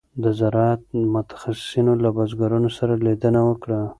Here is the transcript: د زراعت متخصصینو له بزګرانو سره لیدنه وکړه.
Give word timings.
د 0.23 0.25
زراعت 0.39 0.83
متخصصینو 1.13 1.93
له 2.03 2.09
بزګرانو 2.17 2.69
سره 2.77 2.93
لیدنه 3.05 3.41
وکړه. 3.49 3.81